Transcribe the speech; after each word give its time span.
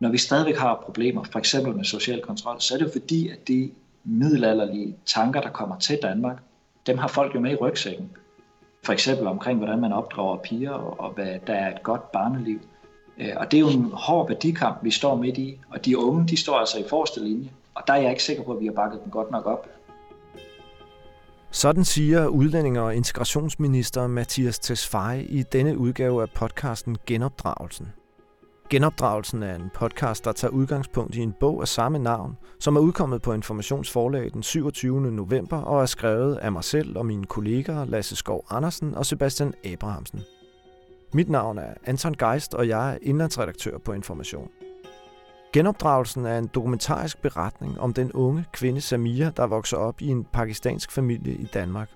Når 0.00 0.08
vi 0.08 0.18
stadigvæk 0.18 0.56
har 0.56 0.82
problemer, 0.84 1.24
for 1.24 1.38
eksempel 1.38 1.76
med 1.76 1.84
social 1.84 2.22
kontrol, 2.22 2.60
så 2.60 2.74
er 2.74 2.78
det 2.78 2.84
jo 2.84 2.90
fordi, 2.92 3.28
at 3.28 3.48
de 3.48 3.70
middelalderlige 4.04 4.96
tanker, 5.06 5.40
der 5.40 5.50
kommer 5.50 5.78
til 5.78 5.98
Danmark, 6.02 6.38
dem 6.86 6.98
har 6.98 7.08
folk 7.08 7.34
jo 7.34 7.40
med 7.40 7.52
i 7.52 7.56
rygsækken. 7.56 8.10
For 8.84 8.92
eksempel 8.92 9.26
omkring, 9.26 9.58
hvordan 9.58 9.80
man 9.80 9.92
opdrager 9.92 10.36
piger, 10.36 10.70
og 10.72 11.10
hvad 11.10 11.38
der 11.46 11.54
er 11.54 11.74
et 11.76 11.82
godt 11.82 12.12
barneliv. 12.12 12.60
Øh, 13.18 13.32
og 13.36 13.50
det 13.50 13.56
er 13.56 13.60
jo 13.60 13.68
en 13.68 13.90
hård 13.92 14.28
værdikamp, 14.28 14.78
vi 14.82 14.90
står 14.90 15.16
midt 15.16 15.38
i, 15.38 15.60
og 15.70 15.84
de 15.84 15.98
unge, 15.98 16.28
de 16.28 16.36
står 16.36 16.58
altså 16.58 16.78
i 16.78 16.84
forreste 16.88 17.24
linje. 17.24 17.50
Og 17.74 17.82
der 17.86 17.92
er 17.92 18.00
jeg 18.00 18.10
ikke 18.10 18.22
sikker 18.22 18.42
på, 18.42 18.52
at 18.52 18.60
vi 18.60 18.66
har 18.66 18.72
bakket 18.72 19.00
dem 19.04 19.10
godt 19.10 19.30
nok 19.30 19.46
op. 19.46 19.68
Sådan 21.50 21.84
siger 21.84 22.26
udlændinge- 22.26 22.82
og 22.82 22.96
integrationsminister 22.96 24.06
Mathias 24.06 24.58
Tesfaye 24.58 25.24
i 25.24 25.42
denne 25.42 25.78
udgave 25.78 26.22
af 26.22 26.30
podcasten 26.30 26.96
Genopdragelsen. 27.06 27.92
Genopdragelsen 28.70 29.42
er 29.42 29.54
en 29.54 29.70
podcast, 29.74 30.24
der 30.24 30.32
tager 30.32 30.52
udgangspunkt 30.52 31.14
i 31.14 31.20
en 31.20 31.34
bog 31.40 31.60
af 31.60 31.68
samme 31.68 31.98
navn, 31.98 32.36
som 32.60 32.76
er 32.76 32.80
udkommet 32.80 33.22
på 33.22 33.32
Informationsforlag 33.32 34.30
den 34.32 34.42
27. 34.42 35.00
november 35.00 35.56
og 35.56 35.82
er 35.82 35.86
skrevet 35.86 36.36
af 36.36 36.52
mig 36.52 36.64
selv 36.64 36.98
og 36.98 37.06
mine 37.06 37.24
kolleger 37.24 37.84
Lasse 37.84 38.16
Skov 38.16 38.44
Andersen 38.50 38.94
og 38.94 39.06
Sebastian 39.06 39.54
Abrahamsen. 39.64 40.22
Mit 41.14 41.28
navn 41.28 41.58
er 41.58 41.74
Anton 41.84 42.14
Geist, 42.14 42.54
og 42.54 42.68
jeg 42.68 42.92
er 42.92 42.98
indlandsredaktør 43.02 43.78
på 43.78 43.92
Information. 43.92 44.48
Genopdragelsen 45.52 46.26
er 46.26 46.38
en 46.38 46.50
dokumentarisk 46.54 47.22
beretning 47.22 47.80
om 47.80 47.92
den 47.94 48.12
unge 48.12 48.44
kvinde 48.52 48.80
Samia, 48.80 49.30
der 49.36 49.46
vokser 49.46 49.76
op 49.76 50.02
i 50.02 50.06
en 50.06 50.24
pakistansk 50.24 50.92
familie 50.92 51.34
i 51.34 51.44
Danmark. 51.54 51.90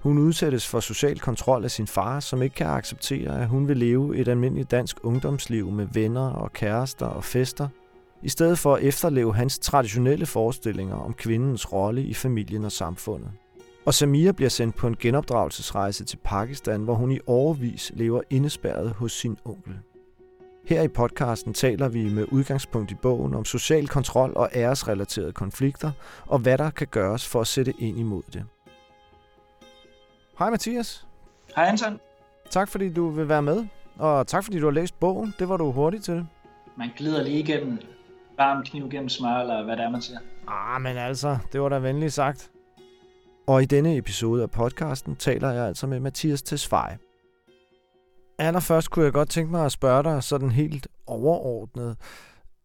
Hun 0.00 0.18
udsættes 0.18 0.66
for 0.66 0.80
social 0.80 1.18
kontrol 1.18 1.64
af 1.64 1.70
sin 1.70 1.86
far, 1.86 2.20
som 2.20 2.42
ikke 2.42 2.54
kan 2.54 2.66
acceptere, 2.66 3.42
at 3.42 3.48
hun 3.48 3.68
vil 3.68 3.76
leve 3.76 4.16
et 4.16 4.28
almindeligt 4.28 4.70
dansk 4.70 4.96
ungdomsliv 5.02 5.70
med 5.70 5.86
venner 5.92 6.30
og 6.30 6.52
kærester 6.52 7.06
og 7.06 7.24
fester, 7.24 7.68
i 8.22 8.28
stedet 8.28 8.58
for 8.58 8.74
at 8.74 8.82
efterleve 8.82 9.34
hans 9.34 9.58
traditionelle 9.58 10.26
forestillinger 10.26 10.96
om 10.96 11.14
kvindens 11.14 11.72
rolle 11.72 12.02
i 12.02 12.14
familien 12.14 12.64
og 12.64 12.72
samfundet. 12.72 13.30
Og 13.86 13.94
Samia 13.94 14.32
bliver 14.32 14.48
sendt 14.48 14.76
på 14.76 14.86
en 14.86 14.96
genopdragelsesrejse 15.00 16.04
til 16.04 16.18
Pakistan, 16.24 16.80
hvor 16.80 16.94
hun 16.94 17.12
i 17.12 17.18
overvis 17.26 17.92
lever 17.94 18.20
indespærret 18.30 18.90
hos 18.90 19.12
sin 19.12 19.36
onkel. 19.44 19.74
Her 20.66 20.82
i 20.82 20.88
podcasten 20.88 21.54
taler 21.54 21.88
vi 21.88 22.14
med 22.14 22.26
udgangspunkt 22.32 22.90
i 22.90 22.94
bogen 22.94 23.34
om 23.34 23.44
social 23.44 23.88
kontrol 23.88 24.32
og 24.36 24.50
æresrelaterede 24.54 25.32
konflikter, 25.32 25.90
og 26.26 26.38
hvad 26.38 26.58
der 26.58 26.70
kan 26.70 26.86
gøres 26.86 27.26
for 27.26 27.40
at 27.40 27.46
sætte 27.46 27.74
ind 27.78 27.98
imod 27.98 28.22
det. 28.32 28.44
Hej 30.40 30.50
Mathias. 30.50 31.06
Hej 31.56 31.64
Anton. 31.64 32.00
Tak 32.50 32.68
fordi 32.68 32.92
du 32.92 33.08
vil 33.08 33.28
være 33.28 33.42
med, 33.42 33.66
og 33.98 34.26
tak 34.26 34.44
fordi 34.44 34.58
du 34.58 34.66
har 34.66 34.72
læst 34.72 35.00
bogen. 35.00 35.34
Det 35.38 35.48
var 35.48 35.56
du 35.56 35.72
hurtigt 35.72 36.04
til. 36.04 36.26
Man 36.76 36.90
glider 36.96 37.22
lige 37.22 37.38
igennem 37.38 37.78
varm 38.36 38.64
kniv 38.64 38.90
gennem 38.90 39.08
smør, 39.08 39.34
eller 39.34 39.64
hvad 39.64 39.76
det 39.76 39.84
er, 39.84 39.90
man 39.90 40.02
siger. 40.02 40.18
Ah, 40.48 40.80
men 40.80 40.96
altså, 40.96 41.38
det 41.52 41.60
var 41.60 41.68
da 41.68 41.78
venligt 41.78 42.12
sagt. 42.12 42.50
Og 43.46 43.62
i 43.62 43.64
denne 43.64 43.96
episode 43.96 44.42
af 44.42 44.50
podcasten 44.50 45.16
taler 45.16 45.50
jeg 45.50 45.64
altså 45.64 45.86
med 45.86 46.00
Mathias 46.00 46.42
Tesfaye. 46.42 46.98
Allerførst 48.38 48.90
kunne 48.90 49.04
jeg 49.04 49.12
godt 49.12 49.30
tænke 49.30 49.50
mig 49.50 49.64
at 49.64 49.72
spørge 49.72 50.02
dig 50.02 50.22
sådan 50.22 50.50
helt 50.50 50.88
overordnet. 51.06 51.96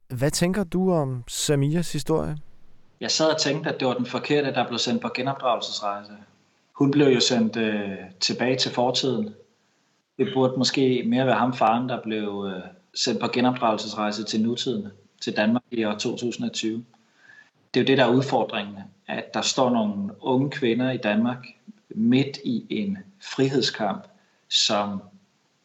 Hvad 0.09 0.31
tænker 0.31 0.63
du 0.63 0.93
om 0.93 1.23
Samias 1.27 1.93
historie? 1.93 2.37
Jeg 3.01 3.11
sad 3.11 3.33
og 3.33 3.41
tænkte, 3.41 3.69
at 3.69 3.79
det 3.79 3.87
var 3.87 3.93
den 3.93 4.05
forkerte, 4.05 4.53
der 4.53 4.67
blev 4.67 4.79
sendt 4.79 5.01
på 5.01 5.09
genopdragelsesrejse. 5.15 6.11
Hun 6.75 6.91
blev 6.91 7.07
jo 7.07 7.19
sendt 7.19 7.57
øh, 7.57 7.97
tilbage 8.19 8.55
til 8.55 8.71
fortiden. 8.71 9.35
Det 10.17 10.29
burde 10.33 10.57
måske 10.57 11.03
mere 11.05 11.25
være 11.25 11.35
ham 11.35 11.53
faren, 11.53 11.89
der 11.89 12.01
blev 12.01 12.51
øh, 12.53 12.63
sendt 12.95 13.21
på 13.21 13.27
genopdragelsesrejse 13.27 14.23
til 14.23 14.41
nutiden, 14.41 14.87
til 15.21 15.37
Danmark 15.37 15.63
i 15.71 15.83
år 15.83 15.93
2020. 15.93 16.85
Det 17.73 17.79
er 17.79 17.83
jo 17.83 17.87
det, 17.87 17.97
der 17.97 18.05
er 18.05 18.15
udfordringen, 18.15 18.77
at 19.07 19.33
der 19.33 19.41
står 19.41 19.69
nogle 19.69 20.09
unge 20.21 20.49
kvinder 20.49 20.91
i 20.91 20.97
Danmark 20.97 21.45
midt 21.89 22.37
i 22.45 22.65
en 22.69 22.97
frihedskamp, 23.21 24.03
som 24.49 25.01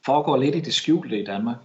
foregår 0.04 0.37
lidt 0.37 0.54
i 0.54 0.60
det 0.60 0.75
skjulte 0.75 1.20
i 1.20 1.25
Danmark. 1.25 1.56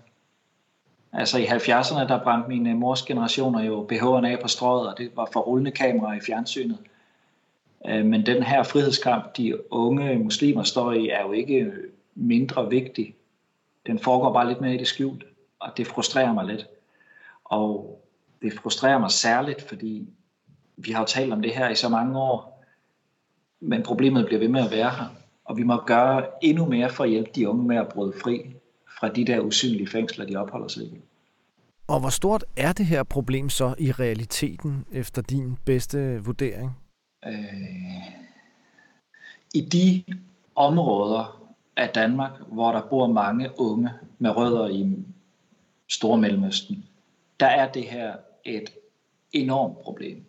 Altså 1.14 1.38
i 1.38 1.46
70'erne, 1.46 2.08
der 2.08 2.24
brændte 2.24 2.50
mine 2.50 2.70
øh, 2.70 2.76
mors 2.76 3.02
generationer 3.02 3.64
jo 3.64 3.88
BH'erne 3.92 4.28
af 4.28 4.40
på 4.42 4.48
strøget, 4.48 4.88
og 4.88 4.98
det 4.98 5.12
var 5.16 5.30
for 5.34 5.40
rullende 5.40 5.72
kameraer 5.72 6.18
i 6.18 6.26
fjernsynet. 6.26 6.78
Øh, 7.90 8.06
men 8.06 8.26
den 8.26 8.44
her 8.44 8.64
frihedskamp, 8.64 9.38
de 9.38 9.74
unge 9.74 10.20
muslimer 10.20 10.64
står 10.64 10.92
i, 10.92 11.10
er 11.10 11.22
jo 11.22 11.32
ikke 11.32 11.72
mindre 12.16 12.70
vigtig. 12.70 13.16
Den 13.88 14.00
foregår 14.00 14.34
bare 14.34 14.48
lidt 14.48 14.62
mere 14.62 14.76
i 14.76 14.78
det 14.78 14.88
skjult, 14.88 15.24
og 15.60 15.70
det 15.78 15.88
frustrerer 15.88 16.34
mig 16.34 16.46
lidt. 16.46 16.68
Og 17.44 18.02
det 18.42 18.54
frustrerer 18.54 19.00
mig 19.00 19.12
særligt, 19.12 19.62
fordi 19.62 20.10
vi 20.78 20.92
har 20.92 21.00
jo 21.00 21.06
talt 21.06 21.34
om 21.34 21.42
det 21.42 21.52
her 21.52 21.70
i 21.70 21.76
så 21.76 21.90
mange 21.90 22.20
år, 22.20 22.66
men 23.60 23.84
problemet 23.84 24.26
bliver 24.26 24.40
ved 24.40 24.48
med 24.48 24.66
at 24.66 24.72
være 24.72 24.90
her. 24.90 25.16
Og 25.46 25.58
vi 25.58 25.64
må 25.64 25.78
gøre 25.78 26.26
endnu 26.42 26.66
mere 26.66 26.90
for 26.90 27.04
at 27.04 27.10
hjælpe 27.10 27.30
de 27.36 27.50
unge 27.50 27.68
med 27.68 27.78
at 27.78 27.88
bryde 27.88 28.14
fri 28.24 28.56
fra 29.00 29.10
de 29.10 29.26
der 29.26 29.40
usynlige 29.40 29.88
fængsler, 29.88 30.26
de 30.26 30.36
opholder 30.36 30.68
sig 30.68 30.84
i. 30.84 31.02
Og 31.88 32.00
hvor 32.00 32.10
stort 32.10 32.46
er 32.58 32.74
det 32.74 32.86
her 32.86 33.04
problem 33.04 33.50
så 33.50 33.76
i 33.78 33.92
realiteten, 33.92 34.86
efter 34.92 35.22
din 35.22 35.58
bedste 35.66 36.24
vurdering? 36.24 36.78
Øh, 37.26 38.08
I 39.54 39.62
de 39.62 40.04
områder 40.56 41.52
af 41.78 41.90
Danmark, 41.90 42.32
hvor 42.48 42.72
der 42.72 42.82
bor 42.82 43.08
mange 43.08 43.50
unge 43.60 43.90
med 44.20 44.38
rødder 44.38 44.68
i 44.68 44.96
Stormellemøsten, 45.88 46.86
der 47.40 47.48
er 47.48 47.72
det 47.72 47.84
her 47.84 48.16
et 48.44 48.70
enormt 49.34 49.78
problem. 49.80 50.26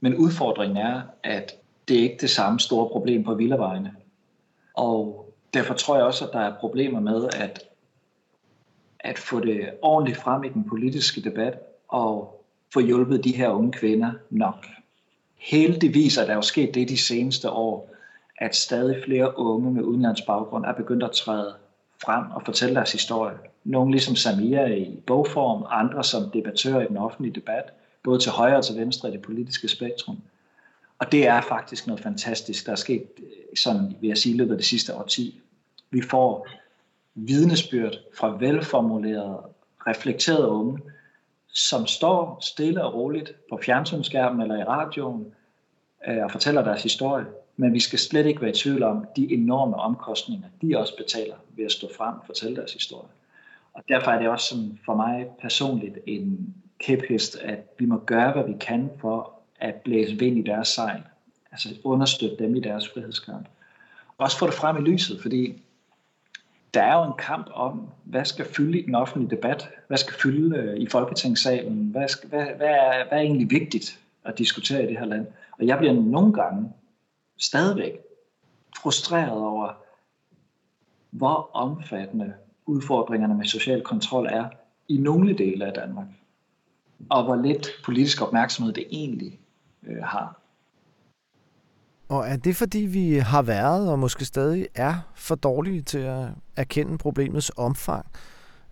Men 0.00 0.16
udfordringen 0.16 0.76
er, 0.76 1.02
at 1.22 1.52
det 1.88 1.98
er 1.98 2.02
ikke 2.02 2.18
det 2.20 2.30
samme 2.30 2.60
store 2.60 2.88
problem 2.88 3.24
på 3.24 3.34
villavejene. 3.34 3.94
Og 4.74 5.32
derfor 5.54 5.74
tror 5.74 5.96
jeg 5.96 6.04
også, 6.04 6.26
at 6.26 6.32
der 6.32 6.40
er 6.40 6.58
problemer 6.60 7.00
med 7.00 7.28
at, 7.36 7.62
at 9.00 9.18
få 9.18 9.40
det 9.40 9.70
ordentligt 9.82 10.18
frem 10.18 10.44
i 10.44 10.48
den 10.48 10.64
politiske 10.68 11.20
debat 11.20 11.58
og 11.88 12.44
få 12.72 12.80
hjulpet 12.80 13.24
de 13.24 13.36
her 13.36 13.48
unge 13.48 13.72
kvinder 13.72 14.12
nok. 14.30 14.66
Heldigvis 15.38 16.16
er 16.16 16.26
der 16.26 16.34
jo 16.34 16.42
sket 16.42 16.74
det 16.74 16.88
de 16.88 16.96
seneste 16.96 17.50
år, 17.50 17.90
at 18.38 18.56
stadig 18.56 19.04
flere 19.04 19.38
unge 19.38 19.70
med 19.70 19.82
udenlandsbaggrund 19.82 20.64
er 20.64 20.72
begyndt 20.72 21.02
at 21.02 21.10
træde 21.10 21.54
frem 22.04 22.24
og 22.30 22.42
fortælle 22.44 22.74
deres 22.74 22.92
historie. 22.92 23.36
Nogle 23.64 23.90
ligesom 23.90 24.16
Samia 24.16 24.66
i 24.66 25.00
bogform, 25.06 25.64
andre 25.68 26.04
som 26.04 26.30
debattører 26.30 26.80
i 26.80 26.86
den 26.88 26.96
offentlige 26.96 27.34
debat, 27.34 27.64
både 28.02 28.18
til 28.18 28.32
højre 28.32 28.56
og 28.56 28.64
til 28.64 28.76
venstre 28.76 29.08
i 29.08 29.12
det 29.12 29.22
politiske 29.22 29.68
spektrum. 29.68 30.18
Og 30.98 31.12
det 31.12 31.26
er 31.26 31.40
faktisk 31.40 31.86
noget 31.86 32.02
fantastisk, 32.02 32.66
der 32.66 32.72
er 32.72 32.76
sket, 32.76 33.04
øh, 33.18 33.56
sådan 33.56 33.96
vil 34.00 34.08
jeg 34.08 34.18
sige, 34.18 34.36
løbet 34.36 34.52
af 34.52 34.58
det 34.58 34.66
sidste 34.66 34.94
årti. 34.94 35.40
Vi 35.90 36.02
får 36.02 36.48
vidnesbyrd 37.14 37.98
fra 38.14 38.36
velformulerede, 38.40 39.38
reflekterede 39.86 40.48
unge, 40.48 40.78
som 41.52 41.86
står 41.86 42.38
stille 42.40 42.84
og 42.84 42.94
roligt 42.94 43.32
på 43.50 43.60
fjernsynsskærmen 43.64 44.42
eller 44.42 44.56
i 44.60 44.64
radioen 44.64 45.34
øh, 46.08 46.24
og 46.24 46.30
fortæller 46.30 46.64
deres 46.64 46.82
historie. 46.82 47.26
Men 47.56 47.74
vi 47.74 47.80
skal 47.80 47.98
slet 47.98 48.26
ikke 48.26 48.40
være 48.40 48.50
i 48.50 48.54
tvivl 48.54 48.82
om 48.82 49.06
de 49.16 49.32
enorme 49.32 49.76
omkostninger, 49.76 50.48
de 50.62 50.78
også 50.78 50.96
betaler 50.96 51.34
ved 51.56 51.64
at 51.64 51.72
stå 51.72 51.88
frem 51.96 52.14
og 52.14 52.26
fortælle 52.26 52.56
deres 52.56 52.72
historie. 52.72 53.08
Og 53.72 53.82
derfor 53.88 54.10
er 54.10 54.18
det 54.18 54.28
også 54.28 54.48
sådan 54.48 54.78
for 54.84 54.94
mig 54.94 55.26
personligt 55.40 55.98
en 56.06 56.54
kæphest, 56.78 57.36
at 57.36 57.58
vi 57.78 57.86
må 57.86 57.98
gøre, 57.98 58.32
hvad 58.32 58.44
vi 58.44 58.54
kan 58.60 58.90
for 59.00 59.32
at 59.60 59.74
blæse 59.74 60.18
vind 60.18 60.38
i 60.38 60.42
deres 60.42 60.68
sejl. 60.68 61.02
Altså 61.52 61.68
understøtte 61.84 62.36
dem 62.38 62.56
i 62.56 62.60
deres 62.60 62.88
frihedskamp. 62.88 63.46
Også 64.18 64.38
få 64.38 64.46
det 64.46 64.54
frem 64.54 64.76
i 64.76 64.80
lyset, 64.80 65.22
fordi 65.22 65.62
der 66.74 66.82
er 66.82 66.94
jo 66.94 67.04
en 67.04 67.18
kamp 67.18 67.46
om, 67.54 67.88
hvad 68.04 68.24
skal 68.24 68.44
fylde 68.44 68.78
i 68.78 68.86
den 68.86 68.94
offentlige 68.94 69.36
debat, 69.36 69.68
hvad 69.86 69.96
skal 69.96 70.14
fylde 70.14 70.56
øh, 70.56 70.76
i 70.76 70.88
Folketingssalen, 70.88 71.88
hvad, 71.88 72.08
skal, 72.08 72.28
hvad, 72.28 72.44
hvad, 72.44 72.68
er, 72.68 73.08
hvad 73.08 73.18
er 73.18 73.22
egentlig 73.22 73.50
vigtigt 73.50 74.00
at 74.24 74.38
diskutere 74.38 74.84
i 74.84 74.86
det 74.86 74.98
her 74.98 75.06
land. 75.06 75.26
Og 75.58 75.66
jeg 75.66 75.78
bliver 75.78 75.92
nogle 75.92 76.32
gange 76.32 76.72
stadigvæk 77.38 77.98
frustreret 78.82 79.40
over, 79.40 79.72
hvor 81.10 81.50
omfattende 81.52 82.34
udfordringerne 82.66 83.34
med 83.34 83.44
social 83.44 83.82
kontrol 83.82 84.26
er 84.26 84.48
i 84.88 84.96
nogle 84.96 85.38
dele 85.38 85.66
af 85.66 85.72
Danmark, 85.72 86.06
og 87.10 87.24
hvor 87.24 87.36
lidt 87.36 87.68
politisk 87.84 88.22
opmærksomhed 88.22 88.72
det 88.72 88.86
egentlig 88.90 89.40
øh, 89.86 90.02
har. 90.02 90.37
Og 92.08 92.28
er 92.28 92.36
det 92.36 92.56
fordi, 92.56 92.78
vi 92.78 93.14
har 93.14 93.42
været 93.42 93.90
og 93.90 93.98
måske 93.98 94.24
stadig 94.24 94.68
er 94.74 94.94
for 95.14 95.34
dårlige 95.34 95.82
til 95.82 95.98
at 95.98 96.28
erkende 96.56 96.98
problemets 96.98 97.52
omfang? 97.56 98.06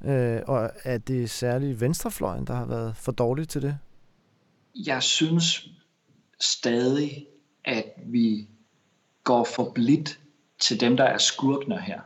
Øh, 0.04 0.40
og 0.46 0.70
er 0.84 0.98
det 0.98 1.30
særligt 1.30 1.80
venstrefløjen, 1.80 2.46
der 2.46 2.54
har 2.54 2.64
været 2.66 2.96
for 2.96 3.12
dårlig 3.12 3.48
til 3.48 3.62
det? 3.62 3.78
Jeg 4.74 5.02
synes 5.02 5.68
stadig, 6.40 7.26
at 7.64 7.84
vi 8.06 8.48
går 9.24 9.44
for 9.44 9.72
blidt 9.74 10.20
til 10.58 10.80
dem, 10.80 10.96
der 10.96 11.04
er 11.04 11.18
skurkner 11.18 11.80
her. 11.80 12.00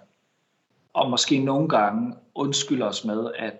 Og 0.92 1.10
måske 1.10 1.38
nogle 1.38 1.68
gange 1.68 2.14
undskylder 2.34 2.86
os 2.86 3.04
med, 3.04 3.30
at 3.38 3.54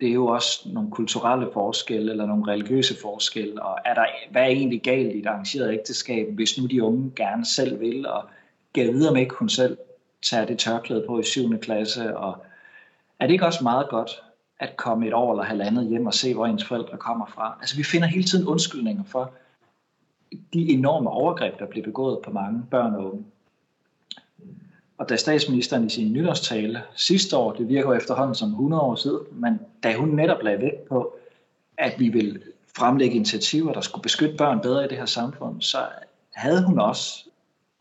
det 0.00 0.08
er 0.08 0.12
jo 0.12 0.26
også 0.26 0.68
nogle 0.72 0.90
kulturelle 0.90 1.50
forskelle 1.52 2.10
eller 2.10 2.26
nogle 2.26 2.52
religiøse 2.52 2.94
forskelle, 3.02 3.62
og 3.62 3.78
er 3.84 3.94
der, 3.94 4.06
hvad 4.30 4.42
er 4.42 4.46
egentlig 4.46 4.82
galt 4.82 5.14
i 5.14 5.18
et 5.18 5.26
arrangeret 5.26 5.72
ægteskab, 5.72 6.28
hvis 6.34 6.58
nu 6.58 6.66
de 6.66 6.82
unge 6.82 7.12
gerne 7.16 7.44
selv 7.44 7.80
vil, 7.80 8.06
og 8.08 8.24
gav 8.72 8.92
videre 8.92 9.12
med 9.12 9.20
ikke 9.20 9.34
hun 9.34 9.48
selv 9.48 9.78
tager 10.22 10.44
det 10.44 10.58
tørklæde 10.58 11.04
på 11.06 11.20
i 11.20 11.24
7. 11.24 11.58
klasse, 11.58 12.16
og 12.16 12.36
er 13.20 13.26
det 13.26 13.32
ikke 13.32 13.46
også 13.46 13.62
meget 13.62 13.88
godt 13.88 14.22
at 14.60 14.76
komme 14.76 15.06
et 15.06 15.14
år 15.14 15.32
eller 15.32 15.44
halvandet 15.44 15.88
hjem 15.88 16.06
og 16.06 16.14
se, 16.14 16.34
hvor 16.34 16.46
ens 16.46 16.64
forældre 16.64 16.98
kommer 16.98 17.26
fra? 17.26 17.58
Altså 17.60 17.76
vi 17.76 17.82
finder 17.82 18.06
hele 18.06 18.24
tiden 18.24 18.46
undskyldninger 18.46 19.04
for 19.04 19.32
de 20.52 20.70
enorme 20.70 21.10
overgreb, 21.10 21.58
der 21.58 21.66
bliver 21.66 21.84
begået 21.84 22.18
på 22.24 22.30
mange 22.30 22.62
børn 22.70 22.94
og 22.94 23.12
unge. 23.12 23.24
Og 24.98 25.08
da 25.08 25.16
statsministeren 25.16 25.86
i 25.86 25.88
sin 25.88 26.12
nytårstale 26.12 26.82
sidste 26.96 27.36
år, 27.36 27.52
det 27.52 27.68
virker 27.68 27.88
jo 27.88 27.96
efterhånden 27.96 28.34
som 28.34 28.48
100 28.48 28.82
år 28.82 28.94
siden, 28.94 29.20
men 29.30 29.60
da 29.82 29.96
hun 29.96 30.08
netop 30.08 30.42
lagde 30.42 30.60
vægt 30.60 30.88
på, 30.88 31.16
at 31.76 31.94
vi 31.98 32.08
vil 32.08 32.42
fremlægge 32.76 33.16
initiativer, 33.16 33.72
der 33.72 33.80
skulle 33.80 34.02
beskytte 34.02 34.36
børn 34.36 34.60
bedre 34.60 34.84
i 34.84 34.88
det 34.88 34.98
her 34.98 35.06
samfund, 35.06 35.62
så 35.62 35.78
havde 36.30 36.64
hun 36.64 36.78
også 36.78 37.24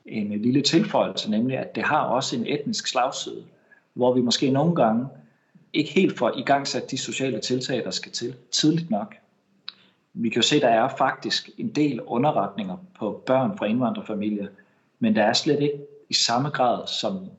en 0.06 0.42
lille 0.42 0.62
tilføjelse, 0.62 1.32
nemlig 1.32 1.58
at 1.58 1.76
det 1.76 1.84
har 1.84 2.02
også 2.02 2.36
en 2.36 2.48
etnisk 2.48 2.88
slagside, 2.88 3.44
hvor 3.94 4.14
vi 4.14 4.22
måske 4.22 4.50
nogle 4.50 4.76
gange 4.76 5.08
ikke 5.74 5.92
helt 5.92 6.18
får 6.18 6.38
i 6.38 6.42
gang 6.42 6.68
sat 6.68 6.92
de 6.92 6.98
sociale 6.98 7.40
tiltag, 7.40 7.84
der 7.84 7.92
skal 7.92 8.12
til 8.12 8.36
tidligt 8.52 8.90
nok. 8.90 9.16
Vi 10.14 10.30
kan 10.30 10.36
jo 10.36 10.42
se, 10.42 10.56
at 10.56 10.62
der 10.62 10.68
er 10.68 10.88
faktisk 10.98 11.50
en 11.58 11.70
del 11.70 12.02
underretninger 12.02 12.78
på 13.00 13.24
børn 13.26 13.58
fra 13.58 13.66
indvandrerfamilier, 13.66 14.48
men 15.00 15.16
der 15.16 15.24
er 15.24 15.34
slet 15.34 15.60
ikke 15.60 15.80
i 16.10 16.14
samme 16.14 16.50
grad 16.50 16.88
som 16.88 17.30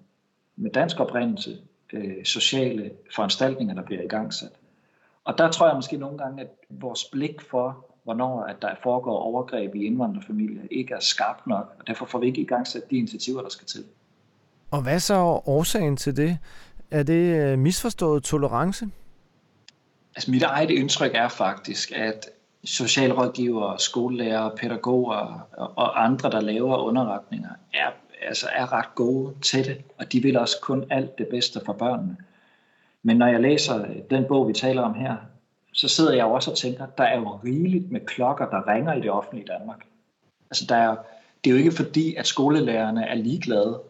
med 0.57 0.71
dansk 0.71 1.01
oprindelse 1.01 1.59
øh, 1.93 2.25
sociale 2.25 2.91
foranstaltninger, 3.15 3.75
der 3.75 3.83
bliver 3.83 4.03
igangsat. 4.03 4.53
Og 5.25 5.39
der 5.39 5.51
tror 5.51 5.67
jeg 5.67 5.77
måske 5.77 5.97
nogle 5.97 6.19
gange, 6.19 6.43
at 6.43 6.49
vores 6.71 7.05
blik 7.05 7.41
for, 7.51 7.85
hvornår 8.05 8.43
at 8.43 8.57
der 8.63 8.75
foregår 8.83 9.19
overgreb 9.19 9.75
i 9.75 9.85
indvandrerfamilier, 9.85 10.63
ikke 10.71 10.95
er 10.95 11.01
skarpt 11.01 11.47
nok, 11.47 11.75
og 11.79 11.87
derfor 11.87 12.07
får 12.07 12.19
vi 12.19 12.27
ikke 12.27 12.41
igangsat 12.41 12.91
de 12.91 12.97
initiativer, 12.97 13.43
der 13.43 13.49
skal 13.49 13.67
til. 13.67 13.85
Og 14.71 14.83
hvad 14.83 15.01
så 15.01 15.15
årsagen 15.47 15.97
til 15.97 16.17
det? 16.17 16.39
Er 16.91 17.03
det 17.03 17.37
øh, 17.37 17.59
misforstået 17.59 18.23
tolerance? 18.23 18.87
Altså 20.17 20.31
mit 20.31 20.43
eget 20.43 20.71
indtryk 20.71 21.11
er 21.15 21.29
faktisk, 21.29 21.93
at 21.93 22.29
socialrådgivere, 22.65 23.79
skolelærer, 23.79 24.57
pædagoger 24.57 25.47
og 25.57 26.05
andre, 26.05 26.31
der 26.31 26.41
laver 26.41 26.77
underretninger, 26.77 27.51
er 27.75 27.91
altså 28.23 28.47
er 28.53 28.73
ret 28.73 28.95
gode 28.95 29.35
til 29.43 29.65
det, 29.65 29.83
og 29.99 30.13
de 30.13 30.23
vil 30.23 30.39
også 30.39 30.57
kun 30.63 30.85
alt 30.91 31.19
det 31.19 31.27
bedste 31.29 31.61
for 31.67 31.73
børnene. 31.73 32.17
Men 33.03 33.17
når 33.17 33.27
jeg 33.27 33.41
læser 33.41 33.87
den 34.11 34.25
bog, 34.29 34.49
vi 34.49 34.53
taler 34.53 34.83
om 34.83 34.95
her, 34.95 35.17
så 35.73 35.89
sidder 35.89 36.15
jeg 36.15 36.25
også 36.25 36.51
og 36.51 36.57
tænker, 36.57 36.87
der 36.87 37.05
er 37.05 37.19
jo 37.19 37.41
rigeligt 37.45 37.91
med 37.91 38.01
klokker, 38.01 38.51
der 38.51 38.69
ringer 38.69 38.95
i 38.95 39.01
det 39.01 39.11
offentlige 39.11 39.47
Danmark. 39.47 39.81
Altså 40.51 40.65
der 40.69 40.77
er, 40.77 40.97
det 41.45 41.51
er 41.51 41.55
jo 41.55 41.59
ikke 41.59 41.73
fordi, 41.73 42.15
at 42.15 42.27
skolelærerne 42.27 43.05
er 43.07 43.15
ligeglade. 43.15 43.81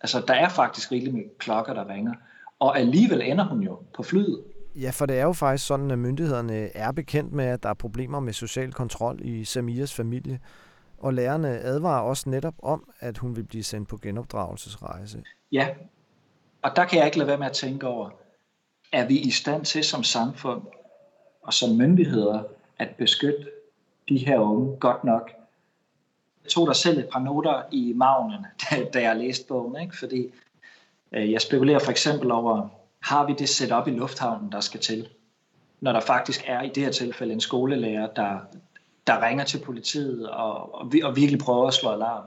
Altså 0.00 0.22
der 0.28 0.34
er 0.34 0.48
faktisk 0.48 0.92
rigeligt 0.92 1.14
med 1.14 1.22
klokker, 1.38 1.74
der 1.74 1.88
ringer. 1.88 2.14
Og 2.58 2.78
alligevel 2.78 3.22
ender 3.22 3.44
hun 3.44 3.60
jo 3.62 3.78
på 3.94 4.02
flyet. 4.02 4.42
Ja, 4.74 4.90
for 4.90 5.06
det 5.06 5.18
er 5.18 5.22
jo 5.22 5.32
faktisk 5.32 5.66
sådan, 5.66 5.90
at 5.90 5.98
myndighederne 5.98 6.76
er 6.76 6.92
bekendt 6.92 7.32
med, 7.32 7.44
at 7.44 7.62
der 7.62 7.68
er 7.68 7.74
problemer 7.74 8.20
med 8.20 8.32
social 8.32 8.72
kontrol 8.72 9.18
i 9.22 9.44
Samias 9.44 9.94
familie 9.94 10.40
og 11.04 11.14
lærerne 11.14 11.48
advarer 11.48 12.02
også 12.02 12.30
netop 12.30 12.54
om, 12.58 12.90
at 13.00 13.18
hun 13.18 13.36
vil 13.36 13.44
blive 13.44 13.62
sendt 13.62 13.88
på 13.88 13.96
genopdragelsesrejse. 13.96 15.22
Ja, 15.52 15.68
og 16.62 16.70
der 16.76 16.84
kan 16.84 16.98
jeg 16.98 17.06
ikke 17.06 17.18
lade 17.18 17.28
være 17.28 17.38
med 17.38 17.46
at 17.46 17.52
tænke 17.52 17.86
over, 17.86 18.10
er 18.92 19.06
vi 19.06 19.18
i 19.18 19.30
stand 19.30 19.64
til 19.64 19.84
som 19.84 20.02
samfund 20.02 20.62
og 21.42 21.54
som 21.54 21.76
myndigheder 21.76 22.42
at 22.78 22.88
beskytte 22.98 23.50
de 24.08 24.18
her 24.18 24.38
unge 24.38 24.76
godt 24.76 25.04
nok? 25.04 25.30
Jeg 26.44 26.50
tog 26.50 26.66
der 26.66 26.72
selv 26.72 26.98
et 26.98 27.08
par 27.12 27.20
noter 27.20 27.62
i 27.70 27.92
magnen, 27.96 28.46
da, 28.70 28.84
da 28.94 29.02
jeg 29.02 29.16
læste 29.16 29.46
bogen, 29.48 29.82
ikke? 29.82 29.98
fordi 29.98 30.32
øh, 31.12 31.32
jeg 31.32 31.40
spekulerer 31.40 31.78
for 31.78 31.90
eksempel 31.90 32.30
over, 32.30 32.68
har 33.00 33.26
vi 33.26 33.34
det 33.38 33.48
setup 33.48 33.88
i 33.88 33.90
lufthavnen, 33.90 34.52
der 34.52 34.60
skal 34.60 34.80
til? 34.80 35.08
Når 35.80 35.92
der 35.92 36.00
faktisk 36.00 36.44
er 36.46 36.62
i 36.62 36.68
det 36.68 36.82
her 36.82 36.90
tilfælde 36.90 37.32
en 37.32 37.40
skolelærer, 37.40 38.06
der, 38.06 38.38
der 39.06 39.26
ringer 39.26 39.44
til 39.44 39.58
politiet 39.58 40.30
og, 40.30 40.74
og, 40.74 40.92
og 41.02 41.16
virkelig 41.16 41.40
prøver 41.40 41.66
at 41.66 41.74
slå 41.74 41.90
alarm. 41.90 42.24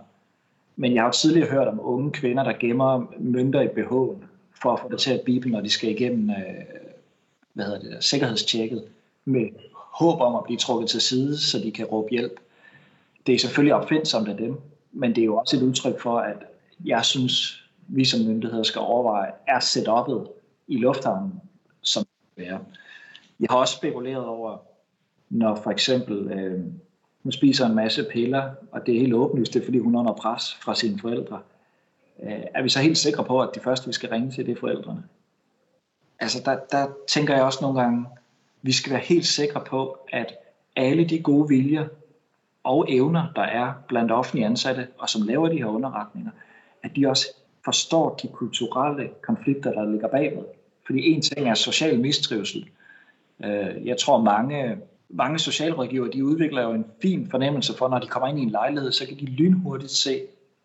Men 0.76 0.94
jeg 0.94 1.02
har 1.02 1.08
jo 1.08 1.14
tidligere 1.14 1.50
hørt 1.50 1.68
om 1.68 1.80
unge 1.84 2.12
kvinder, 2.12 2.44
der 2.44 2.54
gemmer 2.60 3.06
mønter 3.20 3.62
i 3.62 3.68
BH'en 3.68 4.26
for 4.62 4.74
at 4.74 4.80
få 4.80 4.90
det 4.92 5.00
til 5.00 5.14
at 5.14 5.22
bibe, 5.26 5.50
når 5.50 5.62
de 5.62 5.70
skal 5.70 5.90
igennem 5.90 6.30
øh, 6.30 6.36
hvad 7.54 7.66
hedder 7.66 7.80
det, 7.80 7.92
der, 7.92 8.00
sikkerhedstjekket 8.00 8.84
med 9.26 9.50
håb 9.74 10.22
om 10.22 10.36
at 10.36 10.44
blive 10.44 10.58
trukket 10.58 10.90
til 10.90 11.02
side, 11.02 11.38
så 11.38 11.60
de 11.60 11.72
kan 11.72 11.86
råbe 11.86 12.08
hjælp. 12.12 12.40
Det 13.28 13.36
er 13.36 13.40
selvfølgelig 13.40 13.76
opfindsomt 13.76 14.30
af 14.30 14.38
dem, 14.38 14.58
men 14.92 15.16
det 15.16 15.22
er 15.22 15.26
jo 15.26 15.38
også 15.38 15.58
et 15.58 15.64
udtryk 15.64 16.00
for, 16.00 16.20
at 16.20 16.38
jeg 16.86 17.06
synes, 17.06 17.64
vi 17.88 18.06
som 18.06 18.26
myndigheder 18.26 18.64
skal 18.64 18.80
overveje, 18.80 19.32
er 19.48 19.60
setup'et 19.60 20.32
i 20.68 20.78
lufthavnen, 20.78 21.42
som 21.82 22.06
det 22.38 22.48
er. 22.48 22.60
Jeg 23.40 23.48
har 23.50 23.58
også 23.58 23.76
spekuleret 23.76 24.26
over, 24.26 24.58
når 25.30 25.56
for 25.56 25.72
eksempel 25.72 26.32
øh, 26.32 26.64
hun 27.24 27.32
spiser 27.32 27.66
en 27.66 27.76
masse 27.76 28.08
piller, 28.12 28.52
og 28.72 28.86
det 28.86 28.96
er 28.96 29.00
helt 29.00 29.14
åbenlyst, 29.14 29.54
det 29.54 29.62
er 29.62 29.66
fordi 29.66 29.80
hun 29.80 29.96
er 29.96 30.00
under 30.00 30.14
pres 30.14 30.56
fra 30.62 30.76
sine 30.76 31.00
forældre, 31.00 31.40
øh, 32.24 32.44
er 32.56 32.64
vi 32.64 32.70
så 32.70 32.80
helt 32.80 32.98
sikre 32.98 33.24
på, 33.24 33.42
at 33.42 33.50
de 33.56 33.60
første, 33.60 33.88
vi 33.88 33.94
skal 33.94 34.10
ringe 34.10 34.32
til, 34.32 34.46
det 34.46 34.52
er 34.52 34.60
forældrene? 34.60 35.04
Altså 36.20 36.42
der, 36.46 36.60
der 36.72 36.88
tænker 37.08 37.36
jeg 37.36 37.44
også 37.44 37.60
nogle 37.62 37.82
gange, 37.82 38.06
vi 38.62 38.72
skal 38.72 38.92
være 38.92 39.02
helt 39.02 39.26
sikre 39.26 39.62
på, 39.68 39.98
at 40.14 40.34
alle 40.76 41.06
de 41.06 41.20
gode 41.20 41.48
viljer 41.48 41.88
og 42.64 42.86
evner, 42.90 43.28
der 43.36 43.42
er 43.42 43.74
blandt 43.88 44.12
offentlige 44.12 44.46
ansatte, 44.46 44.88
og 44.98 45.10
som 45.10 45.22
laver 45.22 45.50
de 45.50 45.58
her 45.58 45.66
underretninger, 45.66 46.32
at 46.84 46.96
de 46.96 47.08
også 47.08 47.28
forstår 47.66 48.16
de 48.16 48.28
kulturelle 48.28 49.10
konflikter, 49.22 49.72
der 49.72 49.92
ligger 49.92 50.08
bagved. 50.08 50.44
Fordi 50.86 51.12
en 51.12 51.22
ting 51.22 51.50
er 51.50 51.54
social 51.54 52.00
mistrivsel. 52.00 52.70
Øh, 53.44 53.88
jeg 53.88 53.98
tror 53.98 54.22
mange 54.22 54.78
mange 55.10 55.40
socialrådgiver, 55.40 56.08
de 56.08 56.26
udvikler 56.26 56.62
jo 56.62 56.72
en 56.72 56.86
fin 57.02 57.30
fornemmelse 57.30 57.78
for, 57.78 57.88
når 57.88 58.00
de 58.00 58.08
kommer 58.08 58.28
ind 58.28 58.40
i 58.40 58.42
en 58.42 58.50
lejlighed, 58.50 58.92
så 58.92 59.08
kan 59.08 59.18
de 59.18 59.26
lynhurtigt 59.26 59.92
se, 59.92 60.22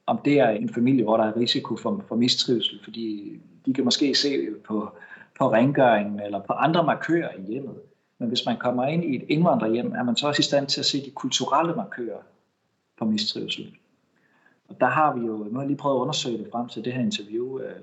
om 0.06 0.18
det 0.24 0.40
er 0.40 0.48
en 0.48 0.68
familie, 0.68 1.04
hvor 1.04 1.16
der 1.16 1.24
er 1.24 1.36
risiko 1.36 1.76
for, 1.76 2.04
for 2.08 2.16
mistrivsel, 2.16 2.80
fordi 2.84 3.38
de 3.66 3.74
kan 3.74 3.84
måske 3.84 4.14
se 4.14 4.50
på, 4.64 4.90
på 5.38 5.52
rengøringen 5.52 6.20
eller 6.20 6.40
på 6.40 6.52
andre 6.52 6.84
markører 6.84 7.28
i 7.38 7.52
hjemmet. 7.52 7.76
Men 8.18 8.28
hvis 8.28 8.46
man 8.46 8.56
kommer 8.56 8.86
ind 8.86 9.04
i 9.04 9.16
et 9.16 9.22
indvandrerhjem, 9.28 9.92
er 9.92 10.02
man 10.02 10.16
så 10.16 10.26
også 10.26 10.40
i 10.40 10.42
stand 10.42 10.66
til 10.66 10.80
at 10.80 10.86
se 10.86 11.04
de 11.04 11.10
kulturelle 11.10 11.74
markører 11.74 12.20
på 12.98 13.04
mistrivsel. 13.04 13.74
Og 14.68 14.80
der 14.80 14.86
har 14.86 15.14
vi 15.14 15.26
jo, 15.26 15.36
nu 15.36 15.54
har 15.54 15.60
jeg 15.60 15.68
lige 15.68 15.76
prøvet 15.76 15.96
at 15.96 16.00
undersøge 16.00 16.38
det 16.38 16.48
frem 16.52 16.68
til 16.68 16.84
det 16.84 16.92
her 16.92 17.00
interview, 17.00 17.58
øh, 17.58 17.80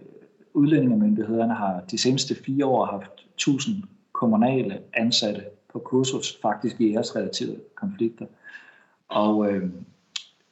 udlændingemyndighederne 0.54 1.54
har 1.54 1.82
de 1.92 1.98
seneste 1.98 2.36
fire 2.36 2.66
år 2.66 2.86
haft 2.86 3.12
1000 3.36 3.84
kommunale 4.14 4.80
ansatte 4.94 5.44
på 5.74 5.80
kursus 5.80 6.38
faktisk 6.42 6.82
i 6.82 6.94
æresrelaterede 6.94 7.60
konflikter. 7.76 8.26
Og 9.10 9.52
øh, 9.52 9.70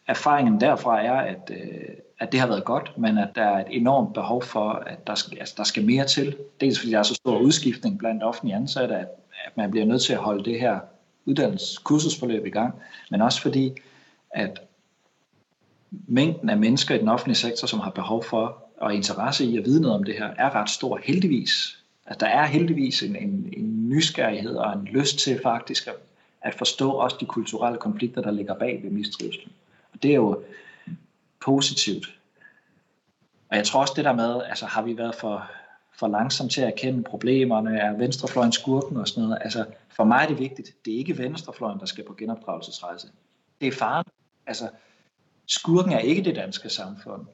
erfaringen 0.07 0.61
derfra 0.61 1.01
er, 1.03 1.13
at, 1.21 1.51
øh, 1.51 1.95
at 2.19 2.31
det 2.31 2.39
har 2.39 2.47
været 2.47 2.65
godt, 2.65 2.97
men 2.97 3.17
at 3.17 3.29
der 3.35 3.43
er 3.43 3.59
et 3.59 3.67
enormt 3.69 4.13
behov 4.13 4.43
for, 4.43 4.69
at 4.69 5.07
der 5.07 5.15
skal, 5.15 5.39
altså, 5.39 5.53
der 5.57 5.63
skal 5.63 5.85
mere 5.85 6.05
til. 6.05 6.37
Dels 6.61 6.79
fordi 6.79 6.91
der 6.91 6.99
er 6.99 7.03
så 7.03 7.15
stor 7.15 7.39
udskiftning 7.39 7.99
blandt 7.99 8.23
offentlige 8.23 8.55
ansatte, 8.55 8.95
at, 8.95 9.07
at 9.45 9.57
man 9.57 9.71
bliver 9.71 9.85
nødt 9.85 10.01
til 10.01 10.13
at 10.13 10.19
holde 10.19 10.43
det 10.43 10.59
her 10.59 10.79
uddannelseskursusforløb 11.25 12.45
i 12.45 12.49
gang, 12.49 12.73
men 13.11 13.21
også 13.21 13.41
fordi, 13.41 13.73
at 14.31 14.61
mængden 15.91 16.49
af 16.49 16.57
mennesker 16.57 16.95
i 16.95 16.97
den 16.97 17.07
offentlige 17.07 17.37
sektor, 17.37 17.67
som 17.67 17.79
har 17.79 17.91
behov 17.91 18.23
for 18.23 18.63
og 18.77 18.95
interesse 18.95 19.45
i 19.45 19.57
at 19.57 19.65
vide 19.65 19.81
noget 19.81 19.97
om 19.97 20.03
det 20.03 20.15
her, 20.17 20.33
er 20.37 20.55
ret 20.55 20.69
stor, 20.69 20.99
heldigvis 21.03 21.83
at 22.07 22.19
der 22.19 22.27
er 22.27 22.45
heldigvis 22.45 23.03
en, 23.03 23.15
en, 23.15 23.53
en 23.57 23.89
nysgerrighed 23.89 24.55
og 24.55 24.73
en 24.73 24.85
lyst 24.85 25.19
til 25.19 25.39
faktisk 25.43 25.87
at, 25.87 25.95
at 26.41 26.53
forstå 26.53 26.91
også 26.91 27.17
de 27.19 27.25
kulturelle 27.25 27.77
konflikter, 27.77 28.21
der 28.21 28.31
ligger 28.31 28.53
bag 28.53 28.83
ved 28.83 28.91
mistrivsel. 28.91 29.51
Og 29.93 30.03
det 30.03 30.11
er 30.11 30.15
jo 30.15 30.43
positivt. 31.45 32.19
Og 33.49 33.57
jeg 33.57 33.65
tror 33.65 33.81
også 33.81 33.93
det 33.95 34.05
der 34.05 34.13
med, 34.13 34.41
altså 34.43 34.65
har 34.65 34.81
vi 34.81 34.97
været 34.97 35.15
for, 35.15 35.51
for 35.93 36.07
langsomt 36.07 36.51
til 36.51 36.61
at 36.61 36.67
erkende 36.67 37.03
problemerne, 37.03 37.79
er 37.79 37.93
venstrefløjen 37.93 38.51
skurken 38.51 38.97
og 38.97 39.07
sådan 39.07 39.23
noget. 39.23 39.37
Altså 39.41 39.65
for 39.89 40.03
mig 40.03 40.23
er 40.23 40.27
det 40.27 40.39
vigtigt, 40.39 40.85
det 40.85 40.93
er 40.93 40.97
ikke 40.97 41.17
venstrefløjen, 41.17 41.79
der 41.79 41.85
skal 41.85 42.03
på 42.05 42.13
genopdragelsesrejse. 42.13 43.07
Det 43.61 43.67
er 43.67 43.71
faren. 43.71 44.05
Altså 44.47 44.69
skurken 45.45 45.91
er 45.91 45.99
ikke 45.99 46.23
det 46.23 46.35
danske 46.35 46.69
samfund 46.69 47.25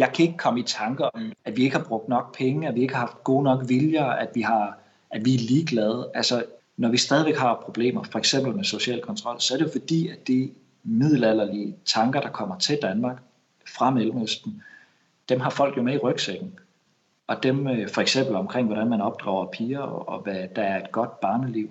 jeg 0.00 0.12
kan 0.14 0.24
ikke 0.24 0.38
komme 0.38 0.60
i 0.60 0.62
tanker 0.62 1.04
om, 1.04 1.32
at 1.44 1.56
vi 1.56 1.62
ikke 1.62 1.76
har 1.76 1.84
brugt 1.84 2.08
nok 2.08 2.36
penge, 2.36 2.68
at 2.68 2.74
vi 2.74 2.80
ikke 2.80 2.94
har 2.94 3.00
haft 3.00 3.24
gode 3.24 3.44
nok 3.44 3.68
viljer, 3.68 4.04
at 4.04 4.28
vi, 4.34 4.40
har, 4.40 4.78
at 5.10 5.24
vi 5.24 5.34
er 5.34 5.38
ligeglade. 5.38 6.10
Altså, 6.14 6.44
når 6.76 6.88
vi 6.88 6.96
stadigvæk 6.96 7.36
har 7.36 7.62
problemer, 7.64 8.02
for 8.02 8.18
eksempel 8.18 8.56
med 8.56 8.64
social 8.64 9.00
kontrol, 9.00 9.40
så 9.40 9.54
er 9.54 9.58
det 9.58 9.72
fordi, 9.72 10.08
at 10.08 10.28
de 10.28 10.50
middelalderlige 10.84 11.76
tanker, 11.84 12.20
der 12.20 12.28
kommer 12.28 12.58
til 12.58 12.78
Danmark 12.82 13.22
fra 13.74 13.90
Mellemøsten, 13.90 14.62
dem 15.28 15.40
har 15.40 15.50
folk 15.50 15.76
jo 15.76 15.82
med 15.82 15.94
i 15.94 15.98
rygsækken. 15.98 16.58
og 17.26 17.42
dem 17.42 17.66
øh, 17.66 17.88
for 17.88 18.00
eksempel 18.00 18.36
omkring, 18.36 18.66
hvordan 18.66 18.88
man 18.88 19.00
opdrager 19.00 19.46
piger, 19.46 19.80
og, 19.80 20.20
hvad 20.20 20.48
der 20.56 20.62
er 20.62 20.84
et 20.84 20.92
godt 20.92 21.20
barneliv. 21.20 21.68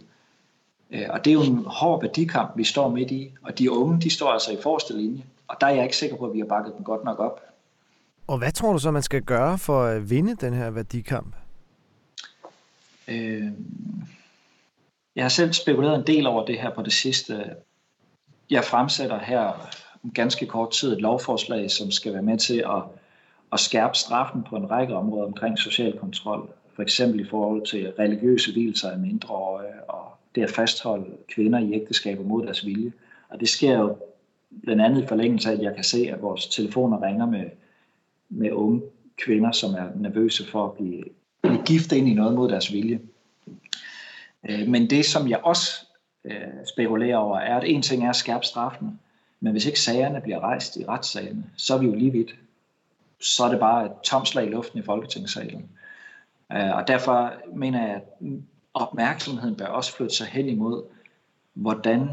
Øh, 0.91 1.05
og 1.09 1.25
det 1.25 1.31
er 1.31 1.33
jo 1.33 1.41
en 1.41 1.63
hård 1.65 2.01
værdikamp, 2.01 2.51
vi 2.57 2.63
står 2.63 2.89
midt 2.89 3.11
i, 3.11 3.31
og 3.41 3.59
de 3.59 3.71
unge, 3.71 4.01
de 4.01 4.09
står 4.09 4.29
altså 4.29 4.51
i 4.51 4.57
forreste 4.63 4.97
linje, 4.97 5.23
og 5.47 5.55
der 5.61 5.67
er 5.67 5.71
jeg 5.71 5.83
ikke 5.83 5.97
sikker 5.97 6.17
på, 6.17 6.25
at 6.25 6.33
vi 6.33 6.39
har 6.39 6.45
bakket 6.45 6.73
dem 6.77 6.83
godt 6.83 7.03
nok 7.03 7.19
op. 7.19 7.48
Og 8.29 8.37
hvad 8.37 8.51
tror 8.51 8.73
du 8.73 8.79
så, 8.79 8.91
man 8.91 9.03
skal 9.03 9.21
gøre 9.21 9.57
for 9.57 9.83
at 9.83 10.09
vinde 10.09 10.35
den 10.35 10.53
her 10.53 10.69
værdikamp? 10.69 11.35
Øh, 13.07 13.43
jeg 15.15 15.23
har 15.23 15.29
selv 15.29 15.53
spekuleret 15.53 15.95
en 15.95 16.07
del 16.07 16.27
over 16.27 16.45
det 16.45 16.59
her 16.59 16.73
på 16.75 16.81
det 16.81 16.93
sidste. 16.93 17.55
Jeg 18.49 18.63
fremsætter 18.63 19.19
her 19.19 19.69
om 20.03 20.11
ganske 20.11 20.45
kort 20.45 20.71
tid 20.71 20.93
et 20.93 21.01
lovforslag, 21.01 21.71
som 21.71 21.91
skal 21.91 22.13
være 22.13 22.21
med 22.21 22.37
til 22.37 22.57
at, 22.57 22.83
at 23.53 23.59
skærpe 23.59 23.95
straffen 23.97 24.43
på 24.43 24.55
en 24.55 24.71
række 24.71 24.95
områder 24.95 25.25
omkring 25.25 25.59
social 25.59 25.97
kontrol. 25.99 26.49
For 26.75 26.81
eksempel 26.81 27.19
i 27.19 27.29
forhold 27.29 27.65
til 27.65 27.93
religiøse 27.99 28.51
hvilelser 28.51 28.91
af 28.91 28.99
mindreårige 28.99 29.89
og 29.89 30.11
det 30.35 30.43
at 30.43 30.51
fastholde 30.51 31.05
kvinder 31.35 31.59
i 31.59 31.73
ægteskaber 31.73 32.23
mod 32.23 32.45
deres 32.45 32.65
vilje. 32.65 32.91
Og 33.29 33.39
det 33.39 33.49
sker 33.49 33.77
jo 33.79 33.97
blandt 34.63 34.81
andet 34.81 35.03
i 35.03 35.07
forlængelse 35.07 35.49
af, 35.49 35.53
at 35.53 35.61
jeg 35.61 35.75
kan 35.75 35.83
se, 35.83 36.09
at 36.11 36.21
vores 36.21 36.47
telefoner 36.47 37.01
ringer 37.01 37.25
med, 37.25 37.45
med 38.29 38.51
unge 38.51 38.81
kvinder, 39.17 39.51
som 39.51 39.73
er 39.73 39.87
nervøse 39.95 40.47
for 40.47 40.65
at 40.65 40.73
blive, 40.73 41.03
blive 41.41 41.63
gift 41.65 41.91
ind 41.91 42.07
i 42.07 42.13
noget 42.13 42.33
mod 42.33 42.49
deres 42.49 42.73
vilje. 42.73 42.99
Øh, 44.49 44.67
men 44.67 44.89
det, 44.89 45.05
som 45.05 45.29
jeg 45.29 45.39
også 45.43 45.85
øh, 46.25 46.65
spekulerer 46.73 47.17
over, 47.17 47.39
er, 47.39 47.57
at 47.57 47.63
en 47.69 47.81
ting 47.81 48.05
er 48.05 48.09
at 48.09 48.15
skærpe 48.15 48.45
straffen, 48.45 48.99
men 49.39 49.51
hvis 49.51 49.65
ikke 49.65 49.79
sagerne 49.79 50.21
bliver 50.21 50.39
rejst 50.39 50.77
i 50.77 50.85
retssagen, 50.85 51.45
så 51.57 51.75
er 51.75 51.77
vi 51.77 51.85
jo 51.85 51.95
lige 51.95 52.11
vidt. 52.11 52.35
Så 53.21 53.43
er 53.43 53.49
det 53.49 53.59
bare 53.59 53.85
et 53.85 53.91
tomslag 54.03 54.47
i 54.47 54.49
luften 54.49 54.79
i 54.79 54.83
Folketingssalen. 54.83 55.69
Øh, 56.51 56.75
og 56.75 56.87
derfor 56.87 57.33
mener 57.55 57.87
jeg, 57.87 57.95
at 57.95 58.27
opmærksomheden 58.73 59.55
bør 59.55 59.65
også 59.65 59.95
flytte 59.95 60.15
sig 60.15 60.27
hen 60.27 60.49
imod, 60.49 60.83
hvordan 61.53 62.09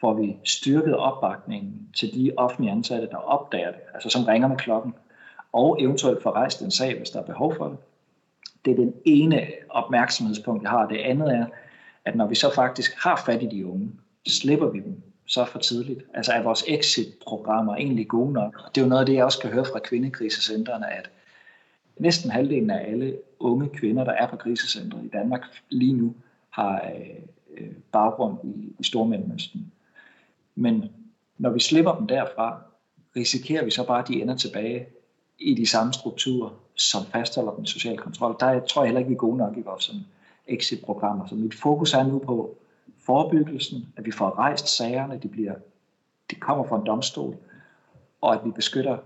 får 0.00 0.14
vi 0.14 0.36
styrket 0.44 0.96
opbakningen 0.96 1.88
til 1.96 2.14
de 2.14 2.32
offentlige 2.36 2.72
ansatte, 2.72 3.08
der 3.10 3.16
opdager 3.16 3.70
det, 3.70 3.80
altså 3.94 4.10
som 4.10 4.24
ringer 4.24 4.48
med 4.48 4.56
klokken, 4.56 4.94
og 5.54 5.82
eventuelt 5.82 6.22
få 6.22 6.30
rejst 6.30 6.62
en 6.62 6.70
sag, 6.70 6.98
hvis 6.98 7.10
der 7.10 7.20
er 7.20 7.24
behov 7.24 7.56
for 7.56 7.68
det. 7.68 7.78
Det 8.64 8.70
er 8.70 8.76
den 8.76 8.94
ene 9.04 9.46
opmærksomhedspunkt, 9.68 10.62
jeg 10.62 10.70
har. 10.70 10.88
Det 10.88 10.98
andet 10.98 11.34
er, 11.34 11.46
at 12.04 12.16
når 12.16 12.26
vi 12.26 12.34
så 12.34 12.54
faktisk 12.54 12.94
har 13.04 13.22
fat 13.26 13.42
i 13.42 13.46
de 13.46 13.66
unge, 13.66 13.90
slipper 14.26 14.68
vi 14.70 14.80
dem 14.80 15.02
så 15.26 15.44
for 15.44 15.58
tidligt. 15.58 16.02
Altså 16.14 16.32
er 16.32 16.42
vores 16.42 16.64
exit-programmer 16.68 17.76
egentlig 17.76 18.08
gode 18.08 18.32
nok? 18.32 18.74
Det 18.74 18.80
er 18.80 18.84
jo 18.84 18.88
noget 18.88 19.00
af 19.00 19.06
det, 19.06 19.14
jeg 19.14 19.24
også 19.24 19.38
kan 19.38 19.50
høre 19.50 19.64
fra 19.64 19.78
kvindekrisecentrene, 19.78 20.92
at 20.92 21.10
næsten 21.96 22.30
halvdelen 22.30 22.70
af 22.70 22.90
alle 22.90 23.18
unge 23.38 23.68
kvinder, 23.68 24.04
der 24.04 24.12
er 24.12 24.26
på 24.26 24.36
krisecentret 24.36 25.04
i 25.04 25.08
Danmark 25.08 25.42
lige 25.68 25.92
nu, 25.92 26.14
har 26.50 26.90
øh, 26.96 27.16
øh, 27.58 27.72
baggrund 27.92 28.38
i, 28.44 28.72
i 28.78 28.84
Stormellemøsten. 28.84 29.72
Men 30.54 30.84
når 31.38 31.50
vi 31.50 31.60
slipper 31.60 31.94
dem 31.94 32.06
derfra, 32.06 32.60
risikerer 33.16 33.64
vi 33.64 33.70
så 33.70 33.86
bare, 33.86 34.02
at 34.02 34.08
de 34.08 34.22
ender 34.22 34.36
tilbage 34.36 34.86
i 35.38 35.54
de 35.54 35.66
samme 35.66 35.92
strukturer, 35.92 36.50
som 36.74 37.02
fastholder 37.04 37.52
den 37.52 37.66
sociale 37.66 37.96
kontrol. 37.96 38.36
Der 38.40 38.60
tror 38.60 38.82
jeg 38.82 38.88
heller 38.88 38.98
ikke, 38.98 39.08
vi 39.08 39.14
er 39.14 39.18
gode 39.18 39.36
nok 39.36 39.56
i 39.56 39.62
vores 39.62 39.92
exit-programmer. 40.46 41.26
Så 41.26 41.34
mit 41.34 41.54
fokus 41.54 41.94
er 41.94 42.02
nu 42.02 42.18
på 42.18 42.56
forebyggelsen, 43.06 43.92
at 43.96 44.04
vi 44.04 44.10
får 44.10 44.38
rejst 44.38 44.68
sagerne, 44.68 45.20
de, 45.22 45.28
bliver, 45.28 45.54
de 46.30 46.36
kommer 46.36 46.68
fra 46.68 46.76
en 46.76 46.86
domstol, 46.86 47.36
og 48.20 48.34
at 48.34 48.40
vi 48.44 48.50
beskytter 48.50 48.98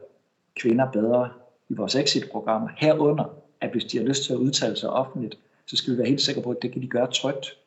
kvinder 0.56 0.90
bedre 0.90 1.30
i 1.68 1.74
vores 1.74 1.94
exit-programmer. 1.94 2.68
Herunder, 2.76 3.24
at 3.60 3.70
hvis 3.70 3.84
de 3.84 3.98
har 3.98 4.04
lyst 4.04 4.24
til 4.24 4.32
at 4.32 4.38
udtale 4.38 4.76
sig 4.76 4.90
offentligt, 4.90 5.38
så 5.66 5.76
skal 5.76 5.92
vi 5.92 5.98
være 5.98 6.08
helt 6.08 6.20
sikre 6.20 6.42
på, 6.42 6.50
at 6.50 6.62
det 6.62 6.72
kan 6.72 6.82
de 6.82 6.86
gøre 6.86 7.10
trygt. 7.10 7.58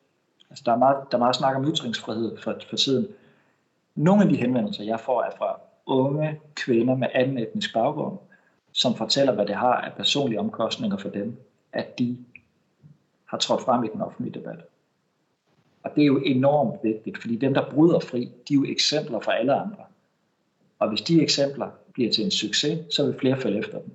Altså, 0.50 0.62
der, 0.66 0.72
er 0.72 0.76
meget, 0.76 0.96
der 1.10 1.16
er 1.16 1.18
meget 1.18 1.36
snak 1.36 1.56
om 1.56 1.64
ytringsfrihed 1.64 2.38
for, 2.38 2.56
for 2.70 2.76
tiden. 2.76 3.08
Nogle 3.94 4.22
af 4.22 4.28
de 4.28 4.36
henvendelser, 4.36 4.84
jeg 4.84 5.00
får, 5.00 5.22
er 5.22 5.30
fra 5.38 5.60
unge 5.86 6.40
kvinder 6.54 6.94
med 6.94 7.08
anden 7.14 7.38
etnisk 7.38 7.74
baggrund, 7.74 8.18
som 8.72 8.94
fortæller, 8.94 9.32
hvad 9.32 9.46
det 9.46 9.54
har 9.54 9.74
af 9.74 9.92
personlige 9.96 10.40
omkostninger 10.40 10.96
for 10.96 11.08
dem, 11.08 11.36
at 11.72 11.98
de 11.98 12.18
har 13.24 13.38
trådt 13.38 13.62
frem 13.62 13.84
i 13.84 13.88
den 13.92 14.00
offentlige 14.00 14.34
debat. 14.34 14.58
Og 15.82 15.90
det 15.96 16.02
er 16.02 16.06
jo 16.06 16.18
enormt 16.18 16.84
vigtigt, 16.84 17.18
fordi 17.20 17.36
dem, 17.36 17.54
der 17.54 17.70
bryder 17.70 18.00
fri, 18.00 18.20
de 18.48 18.54
er 18.54 18.58
jo 18.58 18.64
eksempler 18.64 19.20
for 19.20 19.30
alle 19.30 19.54
andre. 19.54 19.84
Og 20.78 20.88
hvis 20.88 21.00
de 21.00 21.22
eksempler 21.22 21.70
bliver 21.92 22.12
til 22.12 22.24
en 22.24 22.30
succes, 22.30 22.94
så 22.94 23.06
vil 23.06 23.18
flere 23.18 23.40
følge 23.40 23.58
efter 23.58 23.78
dem. 23.78 23.90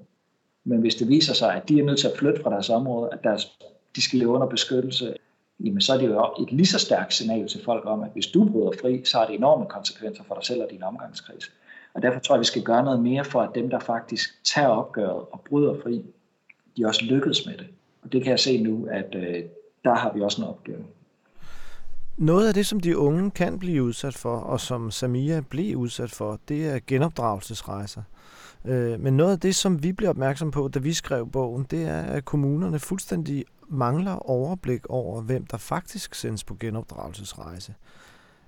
Men 0.63 0.79
hvis 0.79 0.95
det 0.95 1.07
viser 1.07 1.33
sig, 1.33 1.55
at 1.55 1.69
de 1.69 1.79
er 1.79 1.83
nødt 1.83 1.99
til 1.99 2.07
at 2.07 2.17
flytte 2.17 2.41
fra 2.43 2.49
deres 2.49 2.69
område, 2.69 3.09
at 3.13 3.23
deres, 3.23 3.57
de 3.95 4.01
skal 4.01 4.19
leve 4.19 4.31
under 4.31 4.47
beskyttelse, 4.47 5.15
jamen 5.59 5.81
så 5.81 5.93
er 5.93 5.97
det 5.97 6.07
jo 6.07 6.35
et 6.43 6.51
lige 6.51 6.65
så 6.65 6.79
stærkt 6.79 7.13
signal 7.13 7.47
til 7.47 7.63
folk 7.63 7.85
om, 7.85 8.03
at 8.03 8.09
hvis 8.13 8.27
du 8.27 8.49
bryder 8.51 8.71
fri, 8.81 9.05
så 9.05 9.17
har 9.17 9.25
det 9.25 9.35
enorme 9.35 9.65
konsekvenser 9.65 10.23
for 10.23 10.35
dig 10.35 10.45
selv 10.45 10.63
og 10.63 10.69
din 10.71 10.83
omgangskreds. 10.83 11.51
Og 11.97 12.03
derfor 12.03 12.19
tror 12.19 12.35
jeg, 12.35 12.39
vi 12.39 12.45
skal 12.45 12.63
gøre 12.63 12.83
noget 12.83 12.99
mere 12.99 13.25
for, 13.25 13.41
at 13.41 13.49
dem, 13.55 13.69
der 13.69 13.79
faktisk 13.79 14.29
tager 14.43 14.67
opgøret 14.67 15.25
og 15.31 15.41
bryder 15.49 15.75
fri, 15.83 16.05
de 16.77 16.85
også 16.85 17.05
lykkes 17.05 17.45
med 17.45 17.57
det. 17.57 17.67
Og 18.03 18.11
det 18.11 18.23
kan 18.23 18.31
jeg 18.31 18.39
se 18.39 18.63
nu, 18.63 18.87
at 18.91 19.15
øh, 19.15 19.43
der 19.83 19.95
har 19.95 20.13
vi 20.13 20.21
også 20.21 20.41
en 20.41 20.47
opgave. 20.47 20.83
Noget 22.17 22.47
af 22.47 22.53
det, 22.53 22.65
som 22.65 22.79
de 22.79 22.97
unge 22.97 23.31
kan 23.31 23.59
blive 23.59 23.83
udsat 23.83 24.13
for, 24.13 24.37
og 24.37 24.59
som 24.59 24.91
Samia 24.91 25.41
blev 25.49 25.77
udsat 25.77 26.11
for, 26.11 26.39
det 26.47 26.65
er 26.65 26.79
genopdragelsesrejser. 26.87 28.01
Øh, 28.65 28.99
men 28.99 29.17
noget 29.17 29.31
af 29.31 29.39
det, 29.39 29.55
som 29.55 29.83
vi 29.83 29.93
blev 29.93 30.09
opmærksom 30.09 30.51
på, 30.51 30.67
da 30.67 30.79
vi 30.79 30.93
skrev 30.93 31.31
bogen, 31.31 31.65
det 31.71 31.83
er, 31.83 32.01
at 32.01 32.25
kommunerne 32.25 32.79
fuldstændig 32.79 33.45
mangler 33.69 34.29
overblik 34.29 34.85
over, 34.89 35.21
hvem 35.21 35.45
der 35.45 35.57
faktisk 35.57 36.15
sendes 36.15 36.43
på 36.43 36.55
genopdragelsesrejse. 36.59 37.73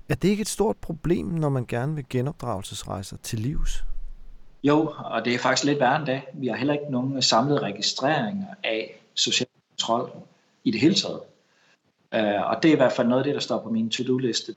Er 0.10 0.16
det 0.16 0.30
ikke 0.30 0.42
et 0.42 0.48
stort 0.48 0.78
problem, 0.78 1.26
når 1.26 1.50
man 1.50 1.66
gerne 1.66 1.96
vil 1.96 2.06
genopdragelsesrejser 2.10 3.18
til 3.18 3.40
livs? 3.40 3.84
Jo, 4.64 4.94
og 5.06 5.26
det 5.26 5.34
er 5.34 5.40
faktisk 5.40 5.66
lidt 5.66 5.80
værre 5.80 5.96
end 5.96 6.06
det. 6.06 6.22
Vi 6.34 6.48
har 6.48 6.56
heller 6.56 6.74
ikke 6.74 6.92
nogen 6.92 7.22
samlede 7.22 7.60
registreringer 7.60 8.48
af 8.64 9.02
social 9.14 9.50
kontrol 9.70 10.12
i 10.64 10.72
det 10.72 10.82
hele 10.82 10.96
taget. 10.96 11.20
Øh, 12.14 12.50
og 12.50 12.64
det 12.64 12.70
er 12.70 12.74
i 12.74 12.78
hvert 12.78 12.92
fald 12.92 13.08
noget 13.08 13.22
af 13.22 13.24
det, 13.24 13.34
der 13.34 13.40
står 13.40 13.64
på 13.64 13.70
min 13.70 13.90
to-do-liste. 13.90 14.56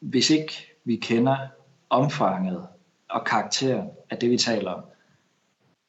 Hvis 0.00 0.30
ikke 0.30 0.52
vi 0.84 0.96
kender 0.96 1.36
omfanget 1.90 2.66
og 3.10 3.24
karakteren 3.24 3.88
af 4.10 4.18
det, 4.18 4.30
vi 4.30 4.36
taler 4.36 4.70
om, 4.70 4.82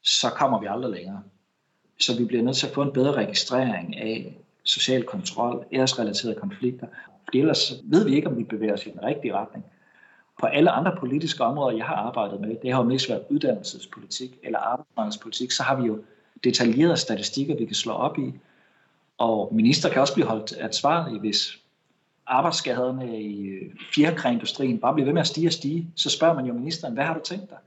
så 0.03 0.29
kommer 0.29 0.59
vi 0.59 0.67
aldrig 0.69 0.91
længere. 0.91 1.23
Så 1.99 2.17
vi 2.17 2.25
bliver 2.25 2.43
nødt 2.43 2.57
til 2.57 2.67
at 2.67 2.73
få 2.73 2.81
en 2.81 2.93
bedre 2.93 3.13
registrering 3.13 3.97
af 3.97 4.37
social 4.63 5.03
kontrol, 5.03 5.65
æresrelaterede 5.73 6.39
konflikter. 6.39 6.87
For 7.25 7.37
ellers 7.37 7.73
ved 7.83 8.05
vi 8.05 8.15
ikke, 8.15 8.27
om 8.27 8.37
vi 8.37 8.43
bevæger 8.43 8.73
os 8.73 8.85
i 8.85 8.89
den 8.89 9.03
rigtige 9.03 9.33
retning. 9.33 9.65
På 10.39 10.45
alle 10.45 10.71
andre 10.71 10.95
politiske 10.99 11.43
områder, 11.43 11.77
jeg 11.77 11.85
har 11.85 11.95
arbejdet 11.95 12.41
med, 12.41 12.55
det 12.61 12.71
har 12.71 12.81
jo 12.81 12.87
mest 12.87 13.09
været 13.09 13.23
uddannelsespolitik 13.29 14.39
eller 14.43 14.59
arbejdsmarkedspolitik, 14.59 15.51
så 15.51 15.63
har 15.63 15.75
vi 15.75 15.87
jo 15.87 16.03
detaljerede 16.43 16.97
statistikker, 16.97 17.55
vi 17.55 17.65
kan 17.65 17.75
slå 17.75 17.93
op 17.93 18.17
i. 18.19 18.33
Og 19.17 19.49
minister 19.53 19.89
kan 19.89 20.01
også 20.01 20.13
blive 20.13 20.27
holdt 20.27 20.53
ansvarlig, 20.53 21.19
hvis 21.19 21.61
arbejdsskaderne 22.27 23.21
i 23.21 23.45
øh, 23.45 23.71
fjerkræindustrien 23.95 24.79
bare 24.79 24.93
bliver 24.93 25.05
ved 25.05 25.13
med 25.13 25.21
at 25.21 25.27
stige 25.27 25.47
og 25.47 25.53
stige. 25.53 25.87
Så 25.95 26.09
spørger 26.09 26.33
man 26.33 26.45
jo 26.45 26.53
ministeren, 26.53 26.93
hvad 26.93 27.03
har 27.03 27.13
du 27.13 27.19
tænkt 27.23 27.49
dig? 27.49 27.57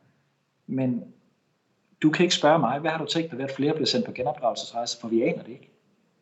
Men 0.66 1.04
du 2.02 2.10
kan 2.10 2.22
ikke 2.22 2.34
spørge 2.34 2.58
mig, 2.58 2.78
hvad 2.78 2.90
har 2.90 2.98
du 2.98 3.06
tænkt 3.06 3.30
dig 3.30 3.38
ved, 3.38 3.44
at 3.44 3.56
flere 3.56 3.72
bliver 3.72 3.86
sendt 3.86 4.06
på 4.06 4.12
genopdragelsesrejse, 4.12 5.00
for 5.00 5.08
vi 5.08 5.22
aner 5.22 5.42
det 5.42 5.52
ikke. 5.52 5.70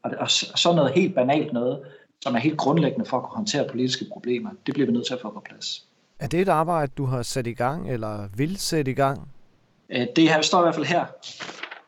Og, 0.03 0.11
og 0.19 0.31
så 0.31 0.73
noget 0.77 0.93
helt 0.93 1.15
banalt 1.15 1.53
noget, 1.53 1.85
som 2.23 2.35
er 2.35 2.39
helt 2.39 2.59
grundlæggende 2.59 3.05
for 3.05 3.17
at 3.17 3.23
kunne 3.23 3.37
håndtere 3.37 3.69
politiske 3.69 4.05
problemer, 4.13 4.51
det 4.67 4.75
bliver 4.75 4.87
vi 4.87 4.93
nødt 4.93 5.07
til 5.07 5.15
at 5.15 5.21
få 5.21 5.31
på 5.31 5.41
plads. 5.41 5.87
Er 6.19 6.27
det 6.27 6.41
et 6.41 6.49
arbejde, 6.49 6.93
du 6.97 7.05
har 7.05 7.23
sat 7.23 7.47
i 7.47 7.53
gang, 7.53 7.91
eller 7.91 8.29
vil 8.37 8.57
sætte 8.57 8.91
i 8.91 8.95
gang? 8.95 9.29
Øh, 9.91 10.07
det 10.17 10.29
her 10.29 10.43
står 10.43 10.59
i 10.59 10.63
hvert 10.63 10.75
fald 10.75 10.87
her 10.87 11.05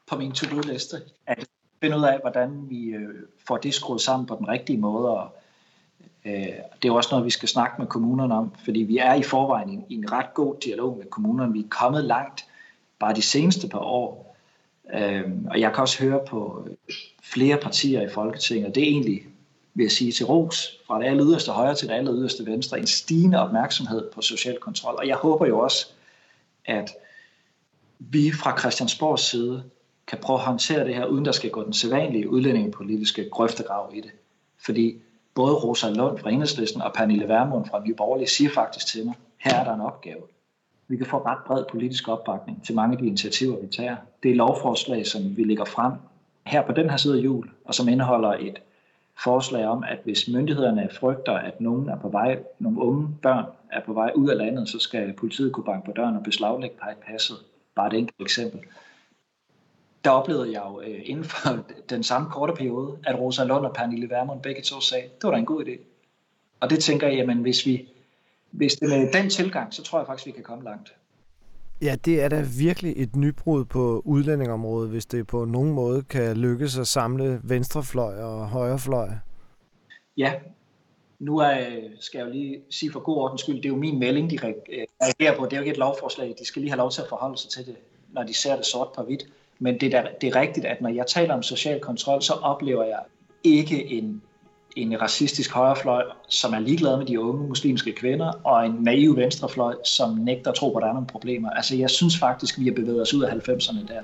på 0.06 0.16
min 0.16 0.32
to-do-liste, 0.32 0.96
at 1.26 1.46
finde 1.82 1.96
ud 1.96 2.04
af, 2.04 2.18
hvordan 2.20 2.66
vi 2.68 2.86
øh, 2.86 3.08
får 3.46 3.56
det 3.56 3.74
skruet 3.74 4.00
sammen 4.00 4.26
på 4.26 4.36
den 4.38 4.48
rigtige 4.48 4.78
måde. 4.78 5.08
Og, 5.08 5.36
øh, 6.24 6.48
det 6.82 6.88
er 6.88 6.92
også 6.92 7.08
noget, 7.12 7.24
vi 7.24 7.30
skal 7.30 7.48
snakke 7.48 7.74
med 7.78 7.86
kommunerne 7.86 8.34
om, 8.34 8.54
fordi 8.64 8.80
vi 8.80 8.98
er 8.98 9.14
i 9.14 9.22
forvejen 9.22 9.84
i 9.88 9.94
en 9.94 10.12
ret 10.12 10.34
god 10.34 10.54
dialog 10.64 10.96
med 10.96 11.06
kommunerne. 11.06 11.52
Vi 11.52 11.60
er 11.60 11.68
kommet 11.68 12.04
langt 12.04 12.44
bare 12.98 13.14
de 13.14 13.22
seneste 13.22 13.68
par 13.68 13.78
år. 13.78 14.36
og 15.50 15.60
jeg 15.60 15.72
kan 15.72 15.82
også 15.82 16.02
høre 16.02 16.20
på 16.26 16.68
flere 17.22 17.56
partier 17.56 18.00
i 18.00 18.08
Folketinget, 18.08 18.68
og 18.68 18.74
det 18.74 18.82
er 18.82 18.86
egentlig 18.86 19.22
vil 19.74 19.84
jeg 19.84 19.90
sige, 19.90 20.12
til 20.12 20.26
ros 20.26 20.80
fra 20.86 21.00
det 21.00 21.06
aller 21.06 21.26
yderste 21.26 21.52
højre 21.52 21.74
til 21.74 21.88
det 21.88 21.94
aller 21.94 22.14
yderste 22.14 22.46
venstre, 22.46 22.78
en 22.78 22.86
stigende 22.86 23.40
opmærksomhed 23.40 24.10
på 24.14 24.22
social 24.22 24.58
kontrol. 24.58 24.94
Og 24.98 25.08
jeg 25.08 25.16
håber 25.16 25.46
jo 25.46 25.58
også, 25.58 25.86
at 26.64 26.92
vi 27.98 28.32
fra 28.32 28.58
Christiansborgs 28.58 29.22
side 29.22 29.62
kan 30.06 30.18
prøve 30.22 30.38
at 30.38 30.44
håndtere 30.44 30.84
det 30.84 30.94
her, 30.94 31.06
uden 31.06 31.24
der 31.24 31.32
skal 31.32 31.50
gå 31.50 31.64
den 31.64 31.72
sædvanlige 31.72 32.30
udlændingepolitiske 32.30 33.28
grøftegrav 33.30 33.92
i 33.94 34.00
det. 34.00 34.10
Fordi 34.58 34.98
både 35.34 35.54
Rosa 35.54 35.90
Lund 35.90 36.18
fra 36.18 36.30
Enhedslisten 36.30 36.82
og 36.82 36.92
Pernille 36.92 37.28
Vermund 37.28 37.66
fra 37.66 37.84
Nye 37.84 37.94
Borgerlige 37.94 38.28
siger 38.28 38.50
faktisk 38.50 38.86
til 38.86 39.04
mig, 39.04 39.14
her 39.38 39.54
er 39.54 39.64
der 39.64 39.74
en 39.74 39.80
opgave. 39.80 40.22
Vi 40.88 40.96
kan 40.96 41.06
få 41.06 41.18
ret 41.18 41.38
bred 41.46 41.64
politisk 41.70 42.08
opbakning 42.08 42.64
til 42.64 42.74
mange 42.74 42.92
af 42.92 42.98
de 42.98 43.06
initiativer, 43.06 43.60
vi 43.60 43.66
tager. 43.66 43.96
Det 44.22 44.30
er 44.30 44.34
lovforslag, 44.34 45.06
som 45.06 45.36
vi 45.36 45.44
lægger 45.44 45.64
frem 45.64 45.92
her 46.46 46.66
på 46.66 46.72
den 46.72 46.90
her 46.90 46.96
side 46.96 47.18
af 47.18 47.24
jul, 47.24 47.50
og 47.64 47.74
som 47.74 47.88
indeholder 47.88 48.32
et 48.32 48.58
forslag 49.22 49.66
om, 49.66 49.84
at 49.84 49.98
hvis 50.04 50.28
myndighederne 50.28 50.88
frygter, 50.92 51.32
at 51.32 51.60
nogen 51.60 51.88
er 51.88 51.98
på 51.98 52.08
vej, 52.08 52.38
nogle 52.58 52.78
unge 52.78 53.08
børn 53.22 53.44
er 53.72 53.80
på 53.80 53.92
vej 53.92 54.12
ud 54.14 54.28
af 54.28 54.36
landet, 54.36 54.68
så 54.68 54.78
skal 54.78 55.12
politiet 55.12 55.52
kunne 55.52 55.64
banke 55.64 55.86
på 55.86 55.92
døren 55.92 56.16
og 56.16 56.22
beslaglægge 56.22 56.76
passet. 57.06 57.36
Bare 57.74 57.86
et 57.86 57.94
enkelt 57.94 58.20
eksempel. 58.20 58.60
Der 60.04 60.10
oplevede 60.10 60.52
jeg 60.52 60.62
jo 60.68 60.80
øh, 60.80 61.00
inden 61.04 61.24
for 61.24 61.58
den 61.90 62.02
samme 62.02 62.30
korte 62.30 62.52
periode, 62.52 62.98
at 63.04 63.18
Rosa 63.18 63.44
Lund 63.44 63.66
og 63.66 63.74
Pernille 63.74 64.10
Vermund 64.10 64.42
begge 64.42 64.62
to 64.62 64.80
sagde, 64.80 65.04
det 65.04 65.24
var 65.24 65.30
da 65.30 65.36
en 65.36 65.46
god 65.46 65.64
idé. 65.64 65.78
Og 66.60 66.70
det 66.70 66.78
tænker 66.78 67.06
jeg, 67.06 67.16
jamen 67.16 67.38
hvis 67.38 67.66
vi 67.66 67.88
hvis 68.54 68.74
det 68.74 68.92
er 68.92 69.10
den 69.12 69.30
tilgang, 69.30 69.74
så 69.74 69.82
tror 69.82 69.98
jeg 69.98 70.06
faktisk, 70.06 70.26
vi 70.26 70.30
kan 70.30 70.42
komme 70.42 70.64
langt. 70.64 70.94
Ja, 71.82 71.96
det 72.04 72.22
er 72.22 72.28
da 72.28 72.44
virkelig 72.58 72.94
et 72.96 73.16
nybrud 73.16 73.64
på 73.64 74.02
udlændingområdet, 74.04 74.90
hvis 74.90 75.06
det 75.06 75.26
på 75.26 75.44
nogen 75.44 75.72
måde 75.72 76.02
kan 76.02 76.36
lykkes 76.36 76.78
at 76.78 76.86
samle 76.86 77.40
venstrefløj 77.42 78.22
og 78.22 78.48
højrefløj. 78.48 79.08
Ja, 80.16 80.32
nu 81.18 81.38
er, 81.38 81.56
skal 82.00 82.18
jeg 82.18 82.26
jo 82.26 82.32
lige 82.32 82.60
sige 82.70 82.92
for 82.92 83.00
god 83.00 83.16
ordens 83.16 83.40
skyld, 83.40 83.56
det 83.56 83.64
er 83.64 83.68
jo 83.68 83.76
min 83.76 83.98
melding, 83.98 84.30
de 84.30 84.34
øh, 84.46 84.54
reagerer 85.02 85.38
på. 85.38 85.44
Det 85.44 85.52
er 85.52 85.56
jo 85.56 85.62
ikke 85.62 85.72
et 85.72 85.78
lovforslag. 85.78 86.34
De 86.38 86.46
skal 86.46 86.62
lige 86.62 86.70
have 86.70 86.78
lov 86.78 86.90
til 86.90 87.02
at 87.02 87.08
forholde 87.08 87.38
sig 87.38 87.50
til 87.50 87.66
det, 87.66 87.76
når 88.12 88.22
de 88.22 88.34
ser 88.34 88.56
det 88.56 88.66
sort 88.66 88.88
på 88.96 89.02
hvidt. 89.02 89.26
Men 89.58 89.80
det 89.80 89.94
er, 89.94 90.06
det 90.20 90.28
er 90.28 90.40
rigtigt, 90.40 90.66
at 90.66 90.80
når 90.80 90.88
jeg 90.88 91.06
taler 91.06 91.34
om 91.34 91.42
social 91.42 91.80
kontrol, 91.80 92.22
så 92.22 92.32
oplever 92.32 92.84
jeg 92.84 93.00
ikke 93.44 93.84
en 93.84 94.22
en 94.76 95.00
racistisk 95.00 95.52
højrefløj, 95.52 96.04
som 96.28 96.52
er 96.52 96.58
ligeglad 96.58 96.96
med 96.96 97.06
de 97.06 97.20
unge 97.20 97.48
muslimske 97.48 97.92
kvinder, 97.92 98.32
og 98.44 98.66
en 98.66 98.72
naiv 98.80 99.16
venstrefløj, 99.16 99.74
som 99.84 100.10
nægter 100.10 100.50
at 100.50 100.56
tro 100.56 100.70
på, 100.70 100.78
at 100.78 100.82
der 100.82 100.88
er 100.88 100.92
nogle 100.92 101.06
problemer. 101.06 101.50
Altså, 101.50 101.76
jeg 101.76 101.90
synes 101.90 102.18
faktisk, 102.18 102.58
vi 102.58 102.64
har 102.64 102.72
bevæget 102.72 103.02
os 103.02 103.14
ud 103.14 103.22
af 103.22 103.32
90'erne 103.32 103.86
der. 103.88 104.02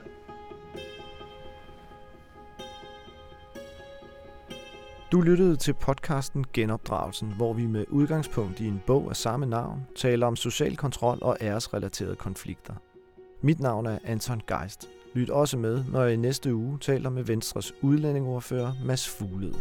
Du 5.13 5.21
lyttede 5.21 5.57
til 5.57 5.75
podcasten 5.75 6.45
Genopdragelsen, 6.53 7.33
hvor 7.37 7.53
vi 7.53 7.67
med 7.67 7.85
udgangspunkt 7.89 8.61
i 8.61 8.67
en 8.67 8.83
bog 8.87 9.07
af 9.11 9.17
samme 9.17 9.47
navn 9.47 9.87
taler 9.97 10.27
om 10.27 10.37
social 10.37 10.77
kontrol 10.77 11.19
og 11.23 11.37
æresrelaterede 11.41 12.17
konflikter. 12.17 12.75
Mit 13.43 13.61
navn 13.61 13.87
er 13.87 13.99
Anton 14.05 14.41
Geist. 14.47 14.89
Lyt 15.15 15.31
også 15.31 15.57
med, 15.57 15.85
når 15.93 16.03
jeg 16.03 16.13
i 16.13 16.17
næste 16.17 16.55
uge 16.55 16.79
taler 16.79 17.11
med 17.11 17.23
Venstres 17.23 17.73
udlændingordfører 17.83 18.73
Mads 18.85 19.09
Fuglede. 19.09 19.55